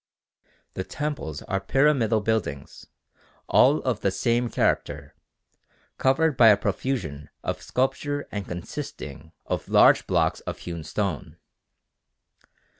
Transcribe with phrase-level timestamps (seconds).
[0.73, 2.87] The temples are pyramidal buildings,
[3.47, 5.13] all of the same character,
[5.99, 11.37] covered by a profusion of sculpture and consisting of large blocks of hewn stone.